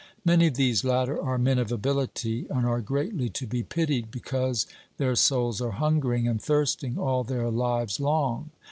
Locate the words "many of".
0.25-0.55